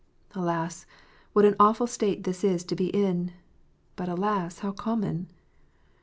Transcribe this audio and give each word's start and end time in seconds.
Alas, 0.33 0.87
what 1.33 1.45
an 1.45 1.55
awful 1.59 1.85
state 1.85 2.23
this 2.23 2.43
is 2.43 2.63
to 2.63 2.75
be 2.75 2.87
in! 2.87 3.33
But, 3.97 4.09
alas, 4.09 4.57
how 4.57 4.71
common 4.71 5.29